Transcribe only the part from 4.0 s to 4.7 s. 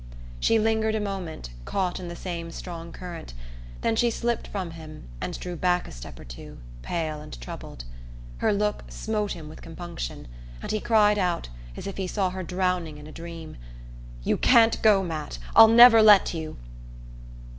slipped